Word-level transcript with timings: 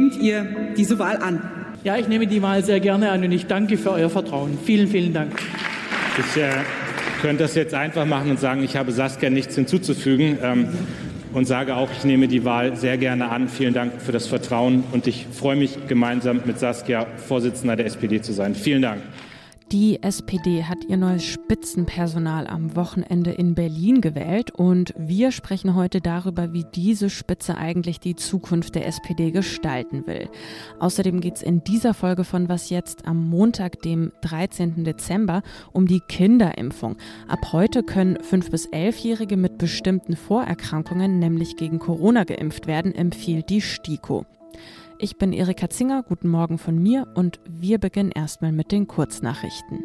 nehmt 0.00 0.16
ihr 0.16 0.46
diese 0.76 0.98
Wahl 0.98 1.18
an? 1.18 1.42
Ja, 1.84 1.96
ich 1.96 2.08
nehme 2.08 2.26
die 2.26 2.42
Wahl 2.42 2.64
sehr 2.64 2.80
gerne 2.80 3.10
an 3.10 3.24
und 3.24 3.32
ich 3.32 3.46
danke 3.46 3.76
für 3.76 3.92
euer 3.92 4.10
Vertrauen. 4.10 4.58
Vielen, 4.64 4.88
vielen 4.88 5.12
Dank. 5.12 5.32
Ich 6.18 6.40
äh, 6.40 6.50
könnte 7.22 7.44
das 7.44 7.54
jetzt 7.54 7.74
einfach 7.74 8.06
machen 8.06 8.30
und 8.30 8.40
sagen, 8.40 8.62
ich 8.62 8.76
habe 8.76 8.92
Saskia 8.92 9.30
nichts 9.30 9.54
hinzuzufügen. 9.54 10.38
Ähm, 10.42 10.68
und 11.32 11.46
sage 11.46 11.76
auch, 11.76 11.88
ich 11.96 12.02
nehme 12.02 12.26
die 12.26 12.44
Wahl 12.44 12.76
sehr 12.76 12.98
gerne 12.98 13.30
an. 13.30 13.48
Vielen 13.48 13.72
Dank 13.72 14.02
für 14.02 14.10
das 14.10 14.26
Vertrauen 14.26 14.82
und 14.90 15.06
ich 15.06 15.28
freue 15.30 15.54
mich, 15.54 15.86
gemeinsam 15.86 16.40
mit 16.44 16.58
Saskia 16.58 17.06
Vorsitzender 17.28 17.76
der 17.76 17.86
SPD 17.86 18.20
zu 18.20 18.32
sein. 18.32 18.56
Vielen 18.56 18.82
Dank. 18.82 19.00
Die 19.72 20.02
SPD 20.02 20.64
hat 20.64 20.84
ihr 20.88 20.96
neues 20.96 21.24
Spitzenpersonal 21.24 22.48
am 22.48 22.74
Wochenende 22.74 23.30
in 23.30 23.54
Berlin 23.54 24.00
gewählt 24.00 24.50
und 24.50 24.92
wir 24.98 25.30
sprechen 25.30 25.76
heute 25.76 26.00
darüber, 26.00 26.52
wie 26.52 26.64
diese 26.74 27.08
Spitze 27.08 27.56
eigentlich 27.56 28.00
die 28.00 28.16
Zukunft 28.16 28.74
der 28.74 28.88
SPD 28.88 29.30
gestalten 29.30 30.08
will. 30.08 30.28
Außerdem 30.80 31.20
geht 31.20 31.36
es 31.36 31.42
in 31.42 31.62
dieser 31.62 31.94
Folge 31.94 32.24
von 32.24 32.48
Was 32.48 32.68
jetzt 32.68 33.06
am 33.06 33.28
Montag, 33.28 33.80
dem 33.82 34.10
13. 34.22 34.82
Dezember, 34.82 35.42
um 35.70 35.86
die 35.86 36.00
Kinderimpfung. 36.00 36.96
Ab 37.28 37.52
heute 37.52 37.84
können 37.84 38.16
5- 38.16 38.50
bis 38.50 38.68
11-Jährige 38.70 39.36
mit 39.36 39.56
bestimmten 39.56 40.16
Vorerkrankungen, 40.16 41.20
nämlich 41.20 41.56
gegen 41.56 41.78
Corona, 41.78 42.24
geimpft 42.24 42.66
werden, 42.66 42.92
empfiehlt 42.92 43.48
die 43.50 43.60
STIKO. 43.60 44.26
Ich 45.02 45.16
bin 45.16 45.32
Erika 45.32 45.70
Zinger, 45.70 46.02
guten 46.02 46.28
Morgen 46.28 46.58
von 46.58 46.76
mir 46.76 47.06
und 47.14 47.40
wir 47.48 47.78
beginnen 47.78 48.12
erstmal 48.12 48.52
mit 48.52 48.70
den 48.70 48.86
Kurznachrichten. 48.86 49.82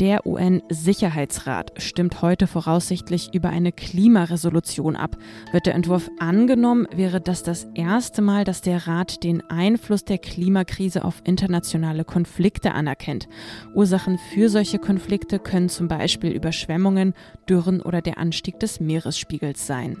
Der 0.00 0.26
UN-Sicherheitsrat 0.26 1.72
stimmt 1.78 2.20
heute 2.20 2.46
voraussichtlich 2.46 3.32
über 3.32 3.48
eine 3.48 3.72
Klimaresolution 3.72 4.96
ab. 4.96 5.16
Wird 5.52 5.64
der 5.64 5.74
Entwurf 5.74 6.10
angenommen, 6.18 6.86
wäre 6.94 7.22
das 7.22 7.42
das 7.42 7.66
erste 7.74 8.20
Mal, 8.20 8.44
dass 8.44 8.60
der 8.60 8.86
Rat 8.86 9.24
den 9.24 9.40
Einfluss 9.48 10.04
der 10.04 10.18
Klimakrise 10.18 11.06
auf 11.06 11.22
internationale 11.24 12.04
Konflikte 12.04 12.72
anerkennt. 12.72 13.28
Ursachen 13.74 14.18
für 14.34 14.50
solche 14.50 14.78
Konflikte 14.78 15.38
können 15.38 15.70
zum 15.70 15.88
Beispiel 15.88 16.32
Überschwemmungen, 16.32 17.14
Dürren 17.48 17.80
oder 17.80 18.02
der 18.02 18.18
Anstieg 18.18 18.60
des 18.60 18.78
Meeresspiegels 18.78 19.66
sein. 19.66 19.96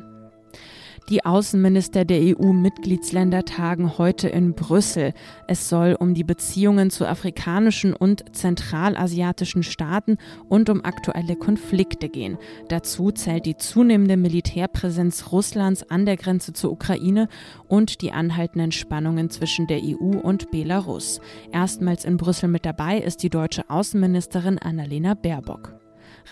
Die 1.08 1.24
Außenminister 1.24 2.04
der 2.04 2.36
EU-Mitgliedsländer 2.36 3.44
tagen 3.44 3.96
heute 3.96 4.28
in 4.28 4.54
Brüssel. 4.54 5.12
Es 5.46 5.68
soll 5.68 5.96
um 5.98 6.14
die 6.14 6.24
Beziehungen 6.24 6.90
zu 6.90 7.06
afrikanischen 7.06 7.92
und 7.92 8.24
zentralasiatischen 8.34 9.62
Staaten 9.62 10.18
und 10.48 10.68
um 10.68 10.84
aktuelle 10.84 11.36
Konflikte 11.36 12.08
gehen. 12.08 12.38
Dazu 12.68 13.12
zählt 13.12 13.46
die 13.46 13.56
zunehmende 13.56 14.16
Militärpräsenz 14.16 15.30
Russlands 15.30 15.88
an 15.88 16.06
der 16.06 16.16
Grenze 16.16 16.52
zur 16.52 16.72
Ukraine 16.72 17.28
und 17.68 18.02
die 18.02 18.10
anhaltenden 18.10 18.72
Spannungen 18.72 19.30
zwischen 19.30 19.68
der 19.68 19.82
EU 19.84 20.18
und 20.20 20.50
Belarus. 20.50 21.20
Erstmals 21.52 22.04
in 22.04 22.16
Brüssel 22.16 22.48
mit 22.48 22.66
dabei 22.66 22.98
ist 22.98 23.22
die 23.22 23.30
deutsche 23.30 23.70
Außenministerin 23.70 24.58
Annalena 24.58 25.14
Baerbock. 25.14 25.72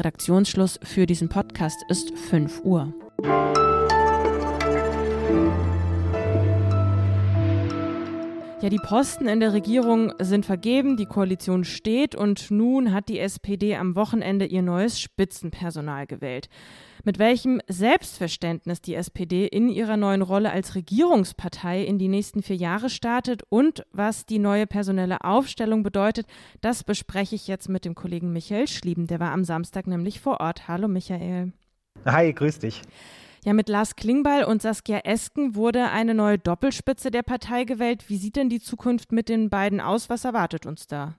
Redaktionsschluss 0.00 0.80
für 0.82 1.06
diesen 1.06 1.28
Podcast 1.28 1.78
ist 1.88 2.18
5 2.18 2.64
Uhr. 2.64 2.92
Ja, 8.64 8.70
die 8.70 8.78
Posten 8.78 9.28
in 9.28 9.40
der 9.40 9.52
Regierung 9.52 10.14
sind 10.20 10.46
vergeben, 10.46 10.96
die 10.96 11.04
Koalition 11.04 11.64
steht 11.64 12.14
und 12.14 12.50
nun 12.50 12.94
hat 12.94 13.10
die 13.10 13.18
SPD 13.18 13.76
am 13.76 13.94
Wochenende 13.94 14.46
ihr 14.46 14.62
neues 14.62 14.98
Spitzenpersonal 14.98 16.06
gewählt. 16.06 16.48
Mit 17.04 17.18
welchem 17.18 17.60
Selbstverständnis 17.68 18.80
die 18.80 18.94
SPD 18.94 19.46
in 19.46 19.68
ihrer 19.68 19.98
neuen 19.98 20.22
Rolle 20.22 20.50
als 20.50 20.76
Regierungspartei 20.76 21.84
in 21.84 21.98
die 21.98 22.08
nächsten 22.08 22.42
vier 22.42 22.56
Jahre 22.56 22.88
startet 22.88 23.42
und 23.50 23.84
was 23.92 24.24
die 24.24 24.38
neue 24.38 24.66
personelle 24.66 25.20
Aufstellung 25.20 25.82
bedeutet, 25.82 26.26
das 26.62 26.84
bespreche 26.84 27.34
ich 27.34 27.46
jetzt 27.46 27.68
mit 27.68 27.84
dem 27.84 27.94
Kollegen 27.94 28.32
Michael 28.32 28.66
Schlieben. 28.66 29.06
Der 29.06 29.20
war 29.20 29.32
am 29.32 29.44
Samstag 29.44 29.86
nämlich 29.86 30.20
vor 30.20 30.40
Ort. 30.40 30.68
Hallo 30.68 30.88
Michael. 30.88 31.52
Hi, 32.06 32.32
grüß 32.32 32.60
dich. 32.60 32.80
Ja, 33.44 33.52
mit 33.52 33.68
Lars 33.68 33.94
Klingbeil 33.94 34.44
und 34.44 34.62
Saskia 34.62 35.00
Esken 35.04 35.54
wurde 35.54 35.90
eine 35.90 36.14
neue 36.14 36.38
Doppelspitze 36.38 37.10
der 37.10 37.22
Partei 37.22 37.64
gewählt. 37.64 38.08
Wie 38.08 38.16
sieht 38.16 38.36
denn 38.36 38.48
die 38.48 38.60
Zukunft 38.60 39.12
mit 39.12 39.28
den 39.28 39.50
beiden 39.50 39.82
aus? 39.82 40.08
Was 40.08 40.24
erwartet 40.24 40.64
uns 40.64 40.86
da? 40.86 41.16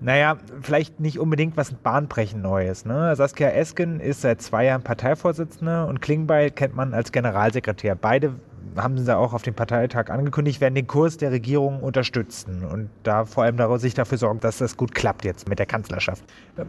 Naja, 0.00 0.38
vielleicht 0.62 1.00
nicht 1.00 1.18
unbedingt 1.18 1.58
was 1.58 1.74
bahnbrechend 1.74 2.42
Neues. 2.42 2.86
Ne? 2.86 3.14
Saskia 3.14 3.50
Esken 3.50 4.00
ist 4.00 4.22
seit 4.22 4.40
zwei 4.40 4.64
Jahren 4.64 4.82
Parteivorsitzende 4.82 5.84
und 5.84 6.00
Klingbeil 6.00 6.50
kennt 6.50 6.74
man 6.74 6.94
als 6.94 7.12
Generalsekretär. 7.12 7.94
Beide 7.94 8.40
haben 8.76 8.98
sie 8.98 9.16
auch 9.16 9.32
auf 9.32 9.42
dem 9.42 9.54
Parteitag 9.54 10.10
angekündigt, 10.10 10.60
werden 10.60 10.74
den 10.74 10.86
Kurs 10.86 11.16
der 11.16 11.30
Regierung 11.30 11.80
unterstützen 11.80 12.64
und 12.64 12.90
da 13.02 13.24
vor 13.24 13.44
allem 13.44 13.78
sich 13.78 13.94
dafür 13.94 14.18
sorgen, 14.18 14.40
dass 14.40 14.58
das 14.58 14.76
gut 14.76 14.94
klappt 14.94 15.24
jetzt 15.24 15.48
mit 15.48 15.58
der 15.58 15.66
Kanzlerschaft. 15.66 16.24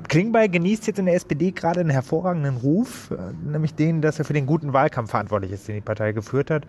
Klingbeil 0.07 0.49
genießt 0.49 0.87
jetzt 0.87 0.99
in 0.99 1.05
der 1.05 1.15
SPD 1.15 1.51
gerade 1.51 1.79
einen 1.79 1.89
hervorragenden 1.89 2.57
Ruf, 2.57 3.13
nämlich 3.43 3.75
den, 3.75 4.01
dass 4.01 4.19
er 4.19 4.25
für 4.25 4.33
den 4.33 4.45
guten 4.45 4.73
Wahlkampf 4.73 5.11
verantwortlich 5.11 5.51
ist, 5.51 5.67
den 5.67 5.75
die 5.75 5.81
Partei 5.81 6.11
geführt 6.11 6.51
hat. 6.51 6.65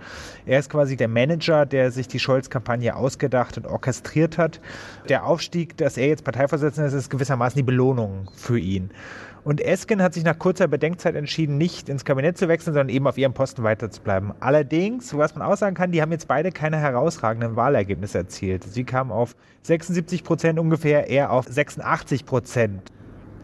Er 0.47 0.59
ist 0.59 0.71
quasi 0.71 0.97
der 0.97 1.09
Manager, 1.09 1.67
der 1.67 1.91
sich 1.91 2.09
die 2.09 2.19
Scholz-Kampagne 2.19 2.95
ausgedacht 2.97 3.57
und 3.57 3.67
orchestriert 3.67 4.39
hat. 4.39 4.61
Der 5.09 5.27
Aufstieg, 5.27 5.77
dass 5.77 5.97
er 5.97 6.09
jetzt 6.09 6.25
Parteivorsitzender 6.25 6.89
ist, 6.89 6.95
ist 6.95 7.11
gewissermaßen 7.11 7.57
die 7.57 7.62
Belohnung 7.62 8.31
für 8.35 8.59
ihn. 8.59 8.91
Und 9.43 9.61
Esken 9.61 10.03
hat 10.03 10.15
sich 10.15 10.25
nach 10.25 10.39
kurzer 10.39 10.69
Bedenkzeit 10.69 11.15
entschieden, 11.15 11.56
nicht 11.56 11.89
ins 11.89 12.05
Kabinett 12.05 12.37
zu 12.37 12.49
wechseln, 12.49 12.75
sondern 12.75 12.95
eben 12.95 13.06
auf 13.06 13.17
ihrem 13.17 13.33
Posten 13.33 13.62
weiterzubleiben. 13.62 14.33
Allerdings, 14.41 15.17
was 15.17 15.34
man 15.34 15.47
aussagen 15.47 15.75
kann, 15.75 15.93
die 15.93 16.03
haben 16.03 16.12
jetzt 16.12 16.28
beide 16.28 16.53
keine 16.53 16.77
herausragenden 16.77 17.56
Wahlergebnisse 17.56 18.19
erzielt. 18.19 18.65
Sie 18.65 18.84
kamen 18.84 19.11
auf 19.11 19.34
76 19.62 20.25
Prozent 20.25 20.59
ungefähr, 20.59 21.09
er 21.09 21.31
auf 21.31 21.47
86 21.47 22.27
Prozent. 22.27 22.93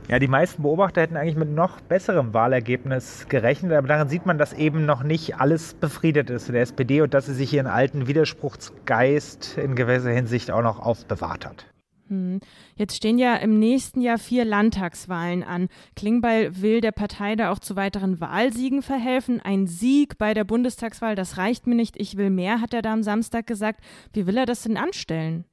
Ja, 0.08 0.20
die 0.20 0.28
meisten 0.28 0.62
Beobachter 0.62 1.00
hätten 1.00 1.16
eigentlich 1.16 1.36
mit 1.36 1.50
noch 1.50 1.80
besserem 1.80 2.32
Wahlergebnis 2.32 3.26
gerechnet, 3.28 3.72
aber 3.72 3.88
daran 3.88 4.08
sieht 4.08 4.24
man, 4.24 4.38
dass 4.38 4.52
eben 4.52 4.86
noch 4.86 5.02
nicht 5.02 5.40
alles 5.40 5.74
befriedet 5.74 6.30
ist 6.30 6.48
in 6.48 6.52
der 6.52 6.62
SPD 6.62 7.00
und 7.00 7.12
dass 7.12 7.26
sie 7.26 7.34
sich 7.34 7.52
ihren 7.52 7.66
alten 7.66 8.06
Widerspruchsgeist 8.06 9.58
in 9.58 9.74
gewisser 9.74 10.10
Hinsicht 10.10 10.52
auch 10.52 10.62
noch 10.62 10.78
aufbewahrt 10.78 11.44
hat. 11.44 11.66
Hm. 12.08 12.40
Jetzt 12.76 12.96
stehen 12.96 13.18
ja 13.18 13.34
im 13.36 13.58
nächsten 13.58 14.00
Jahr 14.00 14.18
vier 14.18 14.44
Landtagswahlen 14.44 15.42
an. 15.42 15.68
Klingbeil 15.96 16.62
will 16.62 16.80
der 16.80 16.92
Partei 16.92 17.36
da 17.36 17.50
auch 17.50 17.58
zu 17.58 17.76
weiteren 17.76 18.20
Wahlsiegen 18.20 18.82
verhelfen. 18.82 19.40
Ein 19.40 19.66
Sieg 19.66 20.18
bei 20.18 20.34
der 20.34 20.44
Bundestagswahl, 20.44 21.16
das 21.16 21.36
reicht 21.36 21.66
mir 21.66 21.74
nicht. 21.74 21.96
Ich 21.98 22.16
will 22.16 22.30
mehr, 22.30 22.60
hat 22.60 22.74
er 22.74 22.82
da 22.82 22.92
am 22.92 23.02
Samstag 23.02 23.46
gesagt. 23.46 23.80
Wie 24.12 24.26
will 24.26 24.36
er 24.36 24.46
das 24.46 24.62
denn 24.62 24.76
anstellen? 24.76 25.44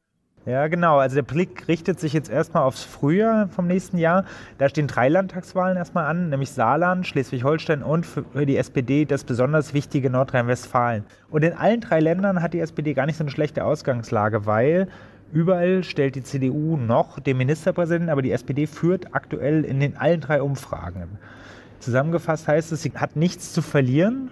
Ja, 0.45 0.67
genau. 0.67 0.97
Also 0.97 1.15
der 1.15 1.23
Blick 1.23 1.69
richtet 1.69 2.01
sich 2.01 2.11
jetzt 2.11 2.29
erstmal 2.29 2.63
aufs 2.63 2.83
Frühjahr 2.83 3.47
vom 3.47 3.65
nächsten 3.65 3.97
Jahr. 3.97 4.25
Da 4.57 4.67
stehen 4.67 4.87
drei 4.87 5.07
Landtagswahlen 5.07 5.77
erstmal 5.77 6.05
an, 6.05 6.29
nämlich 6.29 6.51
Saarland, 6.51 7.07
Schleswig-Holstein 7.07 7.81
und 7.81 8.05
für 8.05 8.45
die 8.45 8.57
SPD 8.57 9.05
das 9.05 9.23
besonders 9.23 9.73
wichtige 9.73 10.09
Nordrhein-Westfalen. 10.09 11.05
Und 11.29 11.45
in 11.45 11.53
allen 11.53 11.79
drei 11.79 12.01
Ländern 12.01 12.41
hat 12.41 12.53
die 12.53 12.59
SPD 12.59 12.93
gar 12.93 13.05
nicht 13.05 13.15
so 13.15 13.23
eine 13.23 13.31
schlechte 13.31 13.63
Ausgangslage, 13.63 14.45
weil 14.45 14.89
Überall 15.33 15.83
stellt 15.83 16.13
die 16.13 16.21
CDU 16.21 16.77
noch 16.77 17.19
den 17.19 17.37
Ministerpräsidenten, 17.37 18.09
aber 18.09 18.21
die 18.21 18.31
SPD 18.31 18.67
führt 18.67 19.15
aktuell 19.15 19.65
in 19.65 19.79
den 19.79 19.97
allen 19.97 20.21
drei 20.21 20.43
Umfragen. 20.43 21.17
Zusammengefasst 21.79 22.47
heißt 22.47 22.71
es, 22.71 22.83
sie 22.83 22.91
hat 22.95 23.15
nichts 23.15 23.51
zu 23.51 23.63
verlieren. 23.63 24.29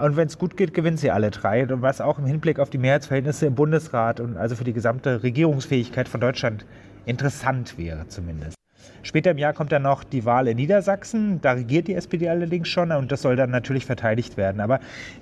Und 0.00 0.16
wenn 0.16 0.26
es 0.26 0.38
gut 0.38 0.56
geht, 0.56 0.72
gewinnt 0.72 0.98
sie 0.98 1.10
alle 1.10 1.30
drei. 1.30 1.70
Und 1.70 1.82
was 1.82 2.00
auch 2.00 2.18
im 2.18 2.24
Hinblick 2.24 2.58
auf 2.60 2.70
die 2.70 2.78
Mehrheitsverhältnisse 2.78 3.44
im 3.44 3.54
Bundesrat 3.54 4.20
und 4.20 4.38
also 4.38 4.56
für 4.56 4.64
die 4.64 4.72
gesamte 4.72 5.22
Regierungsfähigkeit 5.22 6.08
von 6.08 6.22
Deutschland 6.22 6.64
interessant 7.04 7.76
wäre 7.76 8.08
zumindest. 8.08 8.61
Später 9.02 9.32
im 9.32 9.38
Jahr 9.38 9.52
kommt 9.52 9.72
dann 9.72 9.82
noch 9.82 10.04
die 10.04 10.24
Wahl 10.24 10.48
in 10.48 10.56
Niedersachsen. 10.56 11.40
Da 11.40 11.52
regiert 11.52 11.88
die 11.88 11.94
SPD 11.94 12.28
allerdings 12.28 12.68
schon 12.68 12.92
und 12.92 13.12
das 13.12 13.22
soll 13.22 13.36
dann 13.36 13.50
natürlich 13.50 13.86
verteidigt 13.86 14.36
werden. 14.36 14.60
Aber 14.60 14.80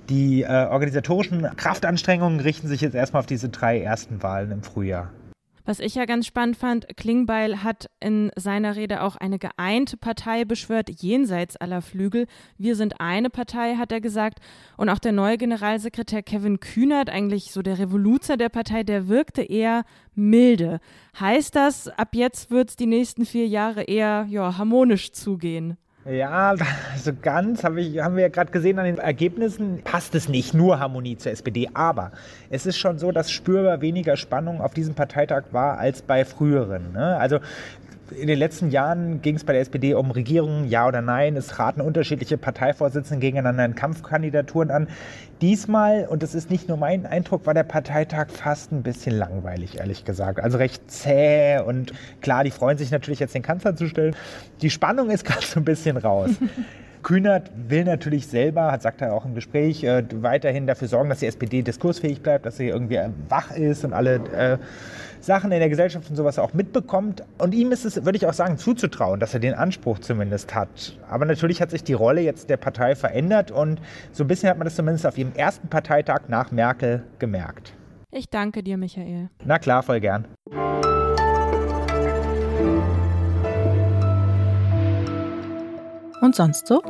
die 0.09 0.43
äh, 0.43 0.47
organisatorischen 0.47 1.43
Kraftanstrengungen 1.57 2.41
richten 2.41 2.69
sich 2.69 2.81
jetzt 2.81 2.95
erstmal 2.95 3.21
auf 3.21 3.27
diese 3.27 3.49
drei 3.49 3.81
ersten 3.81 4.23
Wahlen 4.23 4.51
im 4.51 4.63
Frühjahr. 4.63 5.11
Was 5.65 5.81
ich 5.81 5.95
ja 5.95 6.05
ganz 6.05 6.27
spannend 6.27 6.57
fand, 6.57 6.97
Klingbeil 6.97 7.63
hat 7.63 7.91
in 8.01 8.31
seiner 8.37 8.77
Rede 8.77 9.03
auch 9.03 9.17
eine 9.17 9.39
geeinte 9.39 9.97
Partei 9.97 10.45
beschwört, 10.45 10.91
jenseits 11.03 11.57
aller 11.57 11.83
Flügel. 11.83 12.27
Wir 12.57 12.77
sind 12.77 13.01
eine 13.01 13.31
Partei, 13.31 13.77
hat 13.77 13.93
er 13.93 14.01
gesagt. 14.01 14.41
Und 14.77 14.89
auch 14.89 14.99
der 14.99 15.13
neue 15.13 15.39
Generalsekretär 15.39 16.23
Kevin 16.23 16.61
Kühnert, 16.61 17.11
eigentlich 17.11 17.53
so 17.53 17.63
der 17.63 17.79
Revoluzer 17.79 18.37
der 18.37 18.49
Partei, 18.49 18.83
der 18.83 19.09
wirkte 19.09 19.43
eher 19.43 19.85
milde. 20.15 20.81
Heißt 21.19 21.55
das, 21.55 21.89
ab 21.89 22.15
jetzt 22.15 22.51
wird 22.51 22.71
es 22.71 22.77
die 22.77 22.87
nächsten 22.87 23.27
vier 23.27 23.47
Jahre 23.47 23.83
eher 23.83 24.27
ja, 24.29 24.57
harmonisch 24.57 25.13
zugehen? 25.13 25.77
Ja, 26.07 26.55
so 26.97 27.13
ganz 27.21 27.63
hab 27.63 27.77
ich, 27.77 27.99
haben 27.99 28.17
wir 28.17 28.23
ja 28.23 28.29
gerade 28.31 28.51
gesehen 28.51 28.79
an 28.79 28.87
den 28.87 28.97
Ergebnissen, 28.97 29.83
passt 29.85 30.15
es 30.15 30.31
nicht, 30.31 30.55
nur 30.55 30.81
Harmonie 30.81 31.19
zur 31.19 31.31
SPD. 31.33 31.69
Aber 31.75 32.13
es 32.49 32.65
ist 32.65 32.79
schon 32.79 32.99
so, 32.99 33.13
dass 33.13 33.31
spürbar 33.31 33.83
weniger 33.83 34.17
Spannung 34.17 34.63
auf 34.63 34.73
diesem 34.73 34.95
Parteitag 34.95 35.45
war 35.53 35.77
als 35.77 36.01
bei 36.01 36.25
früheren. 36.25 36.93
Ne? 36.95 37.19
Also 37.19 37.41
in 38.13 38.27
den 38.27 38.39
letzten 38.39 38.71
Jahren 38.71 39.23
ging 39.23 39.37
es 39.37 39.45
bei 39.45 39.53
der 39.53 39.63
SPD 39.63 39.95
um 39.95 40.11
Regierungen, 40.11 40.69
ja 40.69 40.87
oder 40.87 41.03
nein. 41.03 41.37
Es 41.37 41.49
traten 41.49 41.81
unterschiedliche 41.81 42.39
Parteivorsitzende 42.39 43.21
gegeneinander 43.21 43.65
in 43.65 43.75
Kampfkandidaturen 43.75 44.71
an. 44.71 44.89
Diesmal, 45.41 46.07
und 46.07 46.23
das 46.23 46.35
ist 46.35 46.51
nicht 46.51 46.69
nur 46.69 46.77
mein 46.77 47.07
Eindruck, 47.07 47.47
war 47.47 47.55
der 47.55 47.65
Parteitag 47.65 48.29
fast 48.31 48.73
ein 48.73 48.83
bisschen 48.83 49.17
langweilig, 49.17 49.79
ehrlich 49.79 50.05
gesagt. 50.05 50.41
Also 50.41 50.59
recht 50.59 50.91
zäh 50.91 51.61
und 51.61 51.93
klar, 52.21 52.45
die 52.45 52.51
freuen 52.51 52.79
sich 52.79 52.91
natürlich 52.91 53.21
jetzt 53.21 53.35
den 53.35 53.43
Kanzler 53.43 53.77
zu 53.77 53.87
stellen. 53.87 54.15
Die 54.63 54.71
Spannung 54.71 55.11
ist 55.11 55.25
gerade 55.27 55.45
so 55.45 55.61
ein 55.61 55.65
bisschen 55.65 55.97
raus. 55.97 56.31
Kühnert 57.03 57.51
will 57.55 57.85
natürlich 57.85 58.27
selber, 58.27 58.71
hat 58.71 58.83
sagt 58.83 59.01
er 59.01 59.15
auch 59.15 59.25
im 59.25 59.35
Gespräch, 59.35 59.85
äh, 59.85 60.05
weiterhin 60.17 60.67
dafür 60.67 60.89
sorgen, 60.89 61.09
dass 61.09 61.21
die 61.21 61.27
SPD 61.27 61.63
diskursfähig 61.63 62.23
bleibt, 62.23 62.45
dass 62.45 62.59
sie 62.59 62.69
irgendwie 62.69 62.99
wach 63.29 63.53
ist 63.53 63.85
und 63.85 63.95
alle 63.95 64.17
äh, 64.17 64.59
Sachen 65.21 65.53
in 65.53 65.61
der 65.61 65.69
Gesellschaft 65.69 66.09
und 66.11 66.17
sowas 66.17 66.39
auch 66.39 66.55
mitbekommt. 66.55 67.23
Und 67.39 67.55
ihm 67.55 67.73
ist 67.73 67.85
es, 67.85 68.05
würde 68.05 68.17
ich 68.17 68.27
auch 68.27 68.33
sagen, 68.33 68.59
zuzutrauen, 68.59 69.21
dass 69.21 69.35
er 69.35 69.41
den 69.41 69.55
Anspruch 69.55 69.99
zumindest 69.99 70.55
hat. 70.55 70.99
Aber 71.09 71.25
natürlich 71.25 71.61
hat 71.61 71.71
sich 71.71 71.85
die 71.85 71.93
Rolle 71.93 72.21
jetzt 72.21 72.51
der 72.51 72.57
Partei 72.57 72.95
verändert 72.95 73.51
und 73.51 73.81
so 74.13 74.25
ein 74.25 74.29
bisschen 74.29 74.49
hat 74.49 74.59
man 74.59 74.65
das 74.65 74.77
zumindest 74.77 75.07
auf 75.07 75.19
ihrem 75.19 75.33
ersten 75.35 75.69
Parteitag 75.69 76.23
nach 76.29 76.51
Merkel 76.51 77.05
gemerkt. 77.19 77.75
Ich 78.11 78.29
danke 78.29 78.63
dir, 78.63 78.77
Michael. 78.77 79.31
Na 79.45 79.59
klar, 79.59 79.83
voll 79.83 80.01
gern. 80.01 80.27
Und 86.21 86.35
sonst 86.35 86.67
so? 86.67 86.83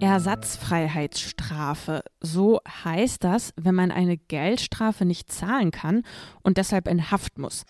Ersatzfreiheitsstrafe. 0.00 2.02
So 2.20 2.60
heißt 2.84 3.24
das, 3.24 3.52
wenn 3.56 3.74
man 3.74 3.90
eine 3.90 4.16
Geldstrafe 4.16 5.04
nicht 5.04 5.32
zahlen 5.32 5.70
kann 5.70 6.02
und 6.42 6.58
deshalb 6.58 6.88
in 6.88 7.10
Haft 7.10 7.38
muss. 7.38 7.64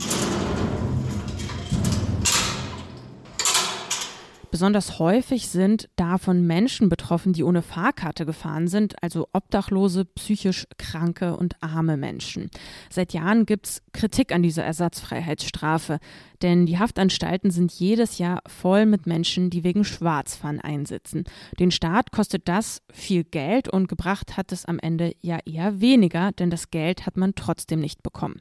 Besonders 4.51 4.99
häufig 4.99 5.49
sind 5.49 5.91
davon 5.97 6.47
Menschen 6.47 6.89
betroffen, 6.89 7.35
die 7.35 7.45
ohne 7.45 7.61
Fahrkarte 7.61 8.25
gefahren 8.25 8.67
sind, 8.67 9.03
also 9.03 9.29
obdachlose, 9.33 10.07
psychisch 10.07 10.67
kranke 10.79 11.37
und 11.37 11.63
arme 11.63 11.99
Menschen. 11.99 12.51
Seit 12.89 13.13
Jahren 13.13 13.45
gibt 13.45 13.67
es 13.67 13.83
Kritik 13.93 14.33
an 14.33 14.43
dieser 14.43 14.65
Ersatzfreiheitsstrafe, 14.65 15.99
denn 16.41 16.67
die 16.67 16.79
Haftanstalten 16.79 17.51
sind 17.51 17.73
jedes 17.73 18.19
Jahr 18.19 18.41
voll 18.47 18.87
mit 18.87 19.07
Menschen, 19.07 19.51
die 19.51 19.65
wegen 19.65 19.85
Schwarzfahren 19.85 20.61
einsitzen. 20.61 21.25
Den 21.59 21.71
Staat 21.71 22.13
kostet 22.13 22.49
das 22.49 22.81
viel 22.91 23.25
Geld 23.25 23.69
und 23.69 23.89
gebracht 23.89 24.37
hat 24.37 24.53
es 24.53 24.65
am 24.65 24.79
Ende 24.79 25.15
ja 25.21 25.39
eher 25.45 25.81
weniger, 25.81 26.33
denn 26.33 26.49
das 26.49 26.71
Geld 26.71 27.07
hat 27.07 27.17
man 27.17 27.35
trotzdem 27.35 27.81
nicht 27.81 28.03
bekommen. 28.03 28.41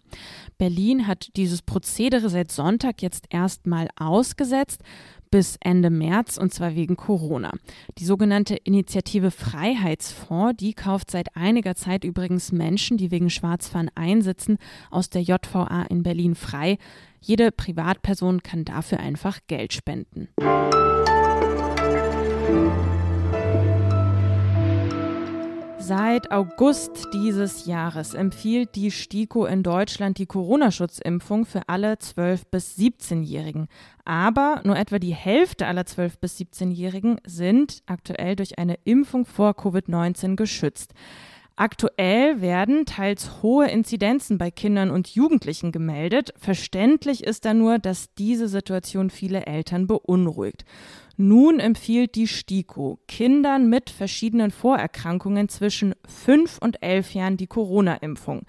Berlin 0.57 1.07
hat 1.07 1.35
dieses 1.35 1.61
Prozedere 1.61 2.29
seit 2.29 2.51
Sonntag 2.51 3.01
jetzt 3.01 3.25
erstmal 3.29 3.89
ausgesetzt 3.97 4.81
bis 5.31 5.57
Ende 5.61 5.89
März 5.89 6.37
und 6.37 6.53
zwar 6.53 6.75
wegen 6.75 6.95
Corona. 6.95 7.51
Die 7.97 8.05
sogenannte 8.05 8.55
Initiative 8.55 9.31
Freiheitsfonds, 9.31 10.57
die 10.57 10.73
kauft 10.73 11.11
seit 11.11 11.35
einiger 11.35 11.75
Zeit 11.75 12.03
übrigens 12.03 12.51
Menschen, 12.51 12.97
die 12.97 13.11
wegen 13.11 13.29
Schwarzfahren 13.29 13.91
einsitzen, 13.95 14.57
aus 14.91 15.09
der 15.09 15.21
JVA 15.21 15.83
in 15.89 16.03
Berlin 16.03 16.35
frei. 16.35 16.77
Jede 17.21 17.51
Privatperson 17.51 18.43
kann 18.43 18.65
dafür 18.65 18.99
einfach 18.99 19.39
Geld 19.47 19.73
spenden. 19.73 20.29
Seit 25.87 26.33
August 26.33 27.07
dieses 27.13 27.65
Jahres 27.65 28.13
empfiehlt 28.13 28.75
die 28.75 28.91
STIKO 28.91 29.45
in 29.45 29.63
Deutschland 29.63 30.17
die 30.17 30.25
Corona-Schutzimpfung 30.25 31.45
für 31.45 31.61
alle 31.69 31.93
12- 31.93 32.41
bis 32.51 32.77
17-Jährigen. 32.77 33.69
Aber 34.03 34.59
nur 34.65 34.75
etwa 34.75 34.99
die 34.99 35.15
Hälfte 35.15 35.65
aller 35.65 35.83
12- 35.83 36.19
bis 36.19 36.37
17-Jährigen 36.39 37.21
sind 37.25 37.83
aktuell 37.85 38.35
durch 38.35 38.59
eine 38.59 38.77
Impfung 38.83 39.25
vor 39.25 39.51
Covid-19 39.51 40.35
geschützt. 40.35 40.93
Aktuell 41.59 42.39
werden 42.39 42.85
teils 42.85 43.41
hohe 43.41 43.67
Inzidenzen 43.67 44.37
bei 44.37 44.51
Kindern 44.51 44.91
und 44.91 45.07
Jugendlichen 45.07 45.71
gemeldet. 45.71 46.31
Verständlich 46.37 47.23
ist 47.23 47.45
da 47.45 47.55
nur, 47.55 47.79
dass 47.79 48.13
diese 48.13 48.47
Situation 48.47 49.09
viele 49.09 49.47
Eltern 49.47 49.87
beunruhigt. 49.87 50.65
Nun 51.15 51.59
empfiehlt 51.59 52.13
die 52.13 52.27
STIKO 52.27 52.99
Kindern 53.07 53.71
mit 53.71 53.89
verschiedenen 53.89 54.51
Vorerkrankungen 54.51 55.49
zwischen 55.49 55.95
fünf 56.07 56.59
und 56.59 56.83
elf 56.83 57.15
Jahren 57.15 57.37
die 57.37 57.47
Corona-Impfung. 57.47 58.43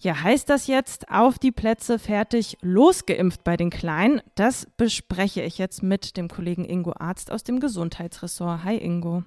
Ja, 0.00 0.22
heißt 0.22 0.50
das 0.50 0.66
jetzt 0.66 1.08
auf 1.08 1.38
die 1.38 1.52
Plätze 1.52 1.98
fertig 1.98 2.58
losgeimpft 2.60 3.44
bei 3.44 3.56
den 3.56 3.70
Kleinen? 3.70 4.20
Das 4.34 4.66
bespreche 4.76 5.40
ich 5.40 5.56
jetzt 5.56 5.82
mit 5.82 6.18
dem 6.18 6.28
Kollegen 6.28 6.66
Ingo 6.66 6.92
Arzt 6.98 7.32
aus 7.32 7.44
dem 7.44 7.60
Gesundheitsressort. 7.60 8.62
Hi 8.64 8.76
Ingo. 8.76 9.24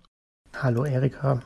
Hallo 0.61 0.85
Erika. 0.85 1.41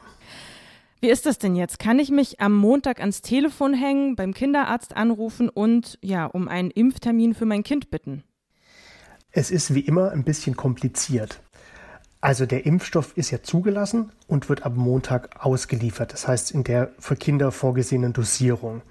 Wie 1.02 1.10
ist 1.10 1.26
das 1.26 1.38
denn 1.38 1.56
jetzt? 1.56 1.80
Kann 1.80 1.98
ich 1.98 2.12
mich 2.12 2.42
am 2.42 2.54
Montag 2.54 3.00
ans 3.00 3.22
Telefon 3.22 3.74
hängen, 3.74 4.18
beim 4.18 4.34
Kinderarzt 4.34 4.98
anrufen 4.98 5.48
und 5.48 5.98
ja, 6.02 6.26
um 6.26 6.50
einen 6.50 6.72
Impftermin 6.72 7.34
für 7.34 7.46
mein 7.46 7.64
Kind 7.64 7.90
bitten? 7.90 8.24
Es 9.32 9.50
ist 9.50 9.74
wie 9.74 9.80
immer 9.80 10.12
ein 10.12 10.24
bisschen 10.24 10.58
kompliziert. 10.58 11.42
Also 12.20 12.46
der 12.46 12.66
Impfstoff 12.66 13.16
ist 13.16 13.32
ja 13.32 13.42
zugelassen 13.42 14.12
und 14.28 14.50
wird 14.50 14.66
ab 14.66 14.74
Montag 14.76 15.46
ausgeliefert. 15.46 16.12
Das 16.12 16.28
heißt 16.28 16.52
in 16.52 16.66
der 16.66 16.92
für 17.00 17.16
Kinder 17.16 17.54
vorgesehenen 17.54 18.12
Dosierung. 18.12 18.82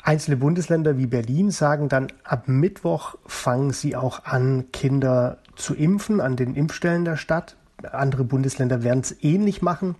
Einzelne 0.00 0.36
Bundesländer 0.36 0.98
wie 0.98 1.06
Berlin 1.06 1.50
sagen 1.50 1.88
dann, 1.88 2.12
ab 2.22 2.46
Mittwoch 2.46 3.16
fangen 3.26 3.72
sie 3.72 3.96
auch 3.96 4.24
an, 4.24 4.66
Kinder 4.70 5.38
zu 5.56 5.74
impfen 5.74 6.20
an 6.20 6.36
den 6.36 6.54
Impfstellen 6.54 7.04
der 7.04 7.16
Stadt. 7.16 7.56
Andere 7.90 8.22
Bundesländer 8.22 8.84
werden 8.84 9.00
es 9.00 9.16
ähnlich 9.24 9.62
machen. 9.62 9.96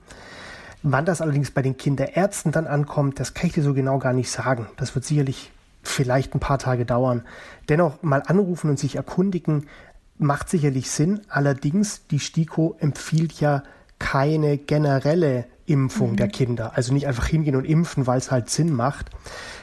Wann 0.86 1.06
das 1.06 1.22
allerdings 1.22 1.50
bei 1.50 1.62
den 1.62 1.78
Kinderärzten 1.78 2.52
dann 2.52 2.66
ankommt, 2.66 3.18
das 3.18 3.32
kann 3.32 3.46
ich 3.46 3.54
dir 3.54 3.62
so 3.62 3.72
genau 3.72 3.98
gar 3.98 4.12
nicht 4.12 4.30
sagen. 4.30 4.66
Das 4.76 4.94
wird 4.94 5.06
sicherlich 5.06 5.50
vielleicht 5.82 6.34
ein 6.34 6.40
paar 6.40 6.58
Tage 6.58 6.84
dauern. 6.84 7.22
Dennoch 7.70 8.02
mal 8.02 8.22
anrufen 8.26 8.68
und 8.68 8.78
sich 8.78 8.96
erkundigen, 8.96 9.66
macht 10.18 10.50
sicherlich 10.50 10.90
Sinn. 10.90 11.22
Allerdings, 11.30 12.06
die 12.08 12.20
STIKO 12.20 12.76
empfiehlt 12.80 13.40
ja 13.40 13.62
keine 13.98 14.58
generelle 14.58 15.46
Impfung 15.64 16.12
mhm. 16.12 16.16
der 16.16 16.28
Kinder. 16.28 16.72
Also 16.74 16.92
nicht 16.92 17.06
einfach 17.06 17.28
hingehen 17.28 17.56
und 17.56 17.64
impfen, 17.64 18.06
weil 18.06 18.18
es 18.18 18.30
halt 18.30 18.50
Sinn 18.50 18.70
macht. 18.70 19.10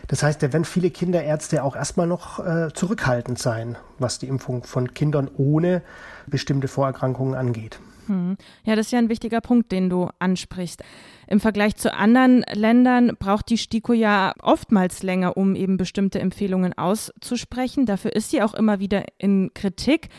Das 0.07 0.23
heißt, 0.23 0.41
da 0.41 0.51
werden 0.51 0.65
viele 0.65 0.89
Kinderärzte 0.89 1.63
auch 1.63 1.75
erstmal 1.75 2.07
noch 2.07 2.39
äh, 2.39 2.73
zurückhaltend 2.73 3.37
sein, 3.37 3.77
was 3.99 4.17
die 4.17 4.27
Impfung 4.27 4.63
von 4.63 4.95
Kindern 4.95 5.29
ohne 5.37 5.83
bestimmte 6.25 6.67
Vorerkrankungen 6.67 7.35
angeht. 7.35 7.79
Hm. 8.07 8.37
Ja, 8.63 8.75
das 8.75 8.87
ist 8.87 8.91
ja 8.91 8.99
ein 8.99 9.09
wichtiger 9.09 9.41
Punkt, 9.41 9.71
den 9.71 9.89
du 9.89 10.09
ansprichst. 10.19 10.83
Im 11.27 11.39
Vergleich 11.39 11.75
zu 11.75 11.93
anderen 11.93 12.43
Ländern 12.53 13.15
braucht 13.17 13.49
die 13.49 13.57
STIKO 13.57 13.93
ja 13.93 14.33
oftmals 14.41 15.03
länger, 15.03 15.37
um 15.37 15.55
eben 15.55 15.77
bestimmte 15.77 16.19
Empfehlungen 16.19 16.73
auszusprechen. 16.77 17.85
Dafür 17.85 18.13
ist 18.15 18.31
sie 18.31 18.41
auch 18.41 18.53
immer 18.53 18.79
wieder 18.79 19.05
in 19.17 19.51
Kritik. 19.53 20.09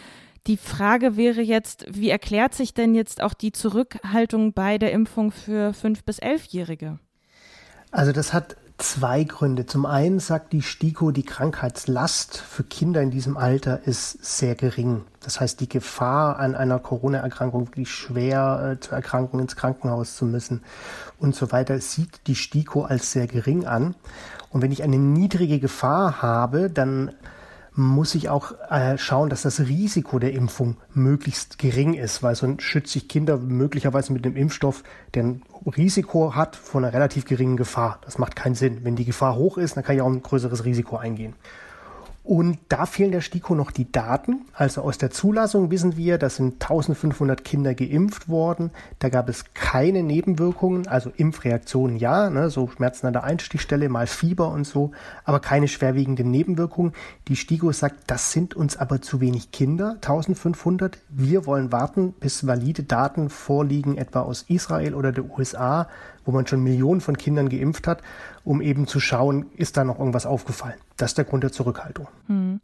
Die 0.46 0.56
Frage 0.56 1.16
wäre 1.16 1.40
jetzt, 1.40 1.86
wie 1.88 2.10
erklärt 2.10 2.54
sich 2.54 2.74
denn 2.74 2.94
jetzt 2.94 3.22
auch 3.22 3.34
die 3.34 3.52
Zurückhaltung 3.52 4.52
bei 4.52 4.78
der 4.78 4.92
Impfung 4.92 5.30
für 5.30 5.70
5- 5.70 6.04
bis 6.04 6.20
11-Jährige? 6.20 6.98
Also 7.92 8.12
das 8.12 8.32
hat 8.32 8.56
zwei 8.82 9.24
Gründe. 9.24 9.66
Zum 9.66 9.86
einen 9.86 10.18
sagt 10.18 10.52
die 10.52 10.62
STIKO, 10.62 11.12
die 11.12 11.22
Krankheitslast 11.22 12.36
für 12.36 12.64
Kinder 12.64 13.00
in 13.00 13.10
diesem 13.10 13.36
Alter 13.36 13.86
ist 13.86 14.24
sehr 14.24 14.54
gering. 14.54 15.02
Das 15.20 15.40
heißt, 15.40 15.60
die 15.60 15.68
Gefahr 15.68 16.38
an 16.38 16.54
einer 16.54 16.78
Corona-Erkrankung 16.78 17.68
wirklich 17.68 17.90
schwer 17.90 18.72
äh, 18.72 18.80
zu 18.80 18.92
erkranken, 18.94 19.38
ins 19.38 19.56
Krankenhaus 19.56 20.16
zu 20.16 20.24
müssen 20.24 20.62
und 21.18 21.34
so 21.34 21.52
weiter, 21.52 21.78
sieht 21.80 22.26
die 22.26 22.34
STIKO 22.34 22.82
als 22.82 23.12
sehr 23.12 23.26
gering 23.28 23.66
an. 23.66 23.94
Und 24.50 24.62
wenn 24.62 24.72
ich 24.72 24.82
eine 24.82 24.98
niedrige 24.98 25.60
Gefahr 25.60 26.20
habe, 26.20 26.68
dann 26.68 27.12
muss 27.74 28.14
ich 28.14 28.28
auch 28.28 28.52
äh, 28.70 28.98
schauen, 28.98 29.30
dass 29.30 29.42
das 29.42 29.60
Risiko 29.60 30.18
der 30.18 30.32
Impfung 30.32 30.76
möglichst 30.92 31.58
gering 31.58 31.94
ist, 31.94 32.22
weil 32.22 32.34
sonst 32.34 32.62
schütze 32.62 32.98
ich 32.98 33.08
Kinder 33.08 33.38
möglicherweise 33.38 34.12
mit 34.12 34.26
einem 34.26 34.36
Impfstoff, 34.36 34.82
der 35.14 35.24
ein 35.24 35.42
Risiko 35.64 36.34
hat 36.34 36.56
von 36.56 36.84
einer 36.84 36.92
relativ 36.92 37.24
geringen 37.24 37.56
Gefahr. 37.56 37.98
Das 38.04 38.18
macht 38.18 38.36
keinen 38.36 38.54
Sinn. 38.54 38.80
Wenn 38.82 38.96
die 38.96 39.04
Gefahr 39.04 39.36
hoch 39.36 39.56
ist, 39.56 39.76
dann 39.76 39.84
kann 39.84 39.96
ich 39.96 40.02
auch 40.02 40.10
ein 40.10 40.22
größeres 40.22 40.64
Risiko 40.64 40.96
eingehen. 40.96 41.34
Und 42.24 42.58
da 42.68 42.86
fehlen 42.86 43.10
der 43.10 43.20
STIKO 43.20 43.56
noch 43.56 43.72
die 43.72 43.90
Daten. 43.90 44.42
Also 44.52 44.82
aus 44.82 44.96
der 44.96 45.10
Zulassung 45.10 45.72
wissen 45.72 45.96
wir, 45.96 46.18
da 46.18 46.30
sind 46.30 46.62
1500 46.62 47.42
Kinder 47.42 47.74
geimpft 47.74 48.28
worden. 48.28 48.70
Da 49.00 49.08
gab 49.08 49.28
es 49.28 49.54
keine 49.54 50.04
Nebenwirkungen, 50.04 50.86
also 50.86 51.10
Impfreaktionen 51.16 51.96
ja, 51.96 52.30
ne, 52.30 52.48
so 52.48 52.68
Schmerzen 52.68 53.08
an 53.08 53.12
der 53.12 53.24
Einstichstelle, 53.24 53.88
mal 53.88 54.06
Fieber 54.06 54.50
und 54.50 54.68
so, 54.68 54.92
aber 55.24 55.40
keine 55.40 55.66
schwerwiegenden 55.66 56.30
Nebenwirkungen. 56.30 56.92
Die 57.26 57.34
STIKO 57.34 57.72
sagt, 57.72 57.96
das 58.06 58.30
sind 58.30 58.54
uns 58.54 58.76
aber 58.76 59.02
zu 59.02 59.20
wenig 59.20 59.50
Kinder, 59.50 59.94
1500. 59.94 60.98
Wir 61.08 61.44
wollen 61.44 61.72
warten, 61.72 62.12
bis 62.12 62.46
valide 62.46 62.84
Daten 62.84 63.30
vorliegen, 63.30 63.98
etwa 63.98 64.20
aus 64.20 64.44
Israel 64.46 64.94
oder 64.94 65.10
der 65.10 65.28
USA, 65.28 65.88
wo 66.24 66.30
man 66.30 66.46
schon 66.46 66.62
Millionen 66.62 67.00
von 67.00 67.18
Kindern 67.18 67.48
geimpft 67.48 67.88
hat, 67.88 68.00
um 68.44 68.62
eben 68.62 68.86
zu 68.86 69.00
schauen, 69.00 69.46
ist 69.56 69.76
da 69.76 69.82
noch 69.82 69.98
irgendwas 69.98 70.24
aufgefallen. 70.24 70.76
Das 70.96 71.12
ist 71.12 71.18
der 71.18 71.24
Grund 71.24 71.42
der 71.44 71.52
Zurückhaltung. 71.52 72.08
Hm. 72.26 72.60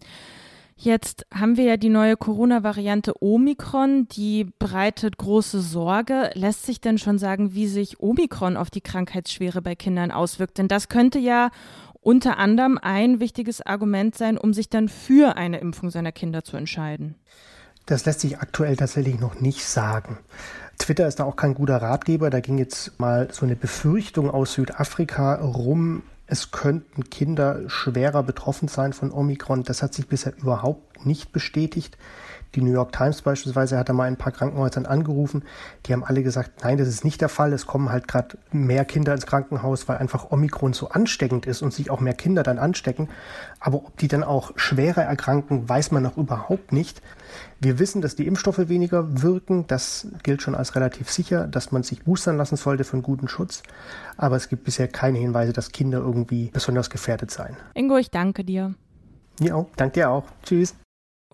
Jetzt 0.81 1.27
haben 1.35 1.57
wir 1.57 1.65
ja 1.65 1.77
die 1.77 1.89
neue 1.89 2.17
Corona-Variante 2.17 3.21
Omikron, 3.21 4.07
die 4.09 4.47
bereitet 4.61 5.19
große 5.19 5.61
Sorge. 5.61 6.31
Lässt 6.35 6.67
sich 6.67 6.81
denn 6.81 6.99
schon 6.99 7.19
sagen, 7.19 7.53
wie 7.53 7.67
sich 7.67 7.99
Omikron 7.99 8.57
auf 8.57 8.71
die 8.71 8.81
Krankheitsschwere 8.81 9.61
bei 9.61 9.75
Kindern 9.75 10.13
auswirkt? 10.13 10.57
Denn 10.57 10.69
das 10.69 10.89
könnte 10.89 11.19
ja 11.19 11.51
unter 12.01 12.39
anderem 12.39 12.79
ein 12.81 13.19
wichtiges 13.19 13.61
Argument 13.61 14.17
sein, 14.17 14.39
um 14.39 14.55
sich 14.55 14.71
dann 14.71 14.89
für 14.89 15.37
eine 15.37 15.59
Impfung 15.59 15.91
seiner 15.91 16.13
Kinder 16.13 16.45
zu 16.45 16.57
entscheiden. 16.57 17.17
Das 17.87 18.05
lässt 18.05 18.21
sich 18.21 18.39
aktuell 18.39 18.77
tatsächlich 18.77 19.19
noch 19.19 19.41
nicht 19.41 19.65
sagen. 19.65 20.19
Twitter 20.79 21.09
ist 21.09 21.19
da 21.19 21.25
auch 21.25 21.35
kein 21.35 21.55
guter 21.55 21.79
Ratgeber. 21.79 22.31
Da 22.31 22.39
ging 22.39 22.57
jetzt 22.57 23.01
mal 23.01 23.29
so 23.33 23.45
eine 23.45 23.57
Befürchtung 23.57 24.31
aus 24.31 24.53
Südafrika 24.53 25.35
rum, 25.37 26.03
es 26.31 26.51
könnten 26.51 27.09
Kinder 27.09 27.69
schwerer 27.69 28.23
betroffen 28.23 28.69
sein 28.69 28.93
von 28.93 29.11
Omikron. 29.11 29.63
Das 29.63 29.83
hat 29.83 29.95
sich 29.95 30.09
bisher 30.09 30.37
überhaupt 30.37 31.07
nicht 31.07 31.33
bestätigt. 31.33 31.97
Die 32.55 32.63
New 32.63 32.73
York 32.73 32.93
Times 32.93 33.23
beispielsweise 33.23 33.79
hat 33.79 33.89
da 33.89 33.93
mal 33.93 34.05
ein 34.05 34.17
paar 34.17 34.33
Krankenhäusern 34.33 34.87
angerufen. 34.87 35.45
Die 35.87 35.93
haben 35.93 36.05
alle 36.05 36.23
gesagt, 36.23 36.63
nein, 36.63 36.79
das 36.79 36.89
ist 36.89 37.05
nicht 37.05 37.21
der 37.21 37.29
Fall. 37.29 37.53
Es 37.53 37.67
kommen 37.67 37.91
halt 37.91 38.09
gerade 38.09 38.39
mehr 38.53 38.85
Kinder 38.85 39.13
ins 39.13 39.27
Krankenhaus, 39.27 39.89
weil 39.89 39.99
einfach 39.99 40.31
Omikron 40.31 40.73
so 40.73 40.89
ansteckend 40.89 41.47
ist 41.47 41.63
und 41.63 41.73
sich 41.73 41.91
auch 41.91 42.01
mehr 42.01 42.15
Kinder 42.15 42.43
dann 42.43 42.59
anstecken. 42.59 43.09
Aber 43.61 43.79
ob 43.79 43.97
die 43.99 44.09
dann 44.09 44.25
auch 44.25 44.53
schwerer 44.57 45.03
erkranken, 45.03 45.69
weiß 45.69 45.91
man 45.91 46.03
noch 46.03 46.17
überhaupt 46.17 46.73
nicht. 46.73 47.03
Wir 47.61 47.79
wissen, 47.79 48.01
dass 48.01 48.17
die 48.17 48.27
Impfstoffe 48.27 48.69
weniger 48.69 49.23
wirken. 49.23 49.67
Das 49.67 50.09
gilt 50.23 50.43
schon 50.43 50.55
als 50.55 50.75
relativ 50.75 51.11
sicher, 51.11 51.47
dass 51.47 51.73
man 51.73 51.83
sich 51.83 52.05
boostern 52.05 52.37
lassen 52.37 52.57
sollte 52.57 52.85
für 52.85 52.95
einen 52.95 53.03
guten 53.03 53.29
Schutz. 53.29 53.63
Aber 54.17 54.37
es 54.37 54.49
gibt 54.49 54.65
bisher 54.65 54.89
keine 54.89 55.19
Hinweise, 55.19 55.53
dass 55.53 55.73
Kinder 55.73 55.99
irgendwie 55.99 56.51
besonders 56.53 56.89
gefährdet 56.89 57.31
seien. 57.31 57.57
Ingo, 57.75 57.97
ich 57.99 58.11
danke 58.11 58.45
dir. 58.45 58.75
Ja, 59.41 59.67
danke 59.77 59.95
dir 59.95 60.11
auch. 60.11 60.25
Tschüss. 60.43 60.75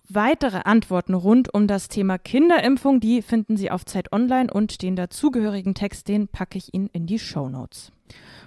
Weitere 0.07 0.61
Antworten 0.65 1.13
rund 1.13 1.53
um 1.53 1.67
das 1.67 1.87
Thema 1.87 2.17
Kinderimpfung, 2.17 2.99
die 2.99 3.21
finden 3.21 3.57
Sie 3.57 3.71
auf 3.71 3.85
Zeit 3.85 4.11
Online 4.11 4.53
und 4.53 4.81
den 4.81 4.95
dazugehörigen 4.95 5.73
Text, 5.73 6.07
den 6.07 6.27
packe 6.27 6.57
ich 6.57 6.73
Ihnen 6.73 6.89
in 6.93 7.07
die 7.07 7.19
Show 7.19 7.49
Notes. 7.49 7.91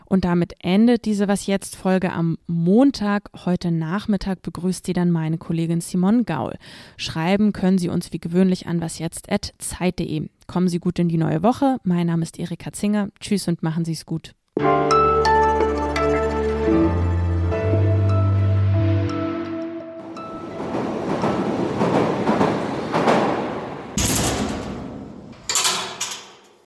Und 0.07 0.25
damit 0.25 0.55
endet 0.61 1.05
diese 1.05 1.29
Was 1.29 1.47
jetzt 1.47 1.77
Folge 1.77 2.13
am 2.13 2.39
Montag. 2.47 3.31
Heute 3.45 3.71
Nachmittag 3.71 4.41
begrüßt 4.43 4.87
Sie 4.87 4.93
dann 4.95 5.11
meine 5.11 5.37
Kollegin 5.37 5.81
Simon 5.81 6.25
Gaul. 6.25 6.55
Schreiben 6.97 7.53
können 7.53 7.79
Sie 7.79 7.89
uns 7.89 8.13
wie 8.13 8.19
gewöhnlich 8.19 8.67
an 8.67 8.81
wasjetzt.zeit.de. 8.81 10.29
Kommen 10.47 10.69
Sie 10.69 10.79
gut 10.79 10.99
in 10.99 11.09
die 11.09 11.19
neue 11.19 11.43
Woche. 11.43 11.79
Mein 11.83 12.07
Name 12.07 12.23
ist 12.23 12.39
Erika 12.39 12.73
Zinger. 12.73 13.11
Tschüss 13.21 13.49
und 13.49 13.63
machen 13.63 13.85
Sie 13.85 13.93
es 13.93 14.07
gut. 14.07 14.33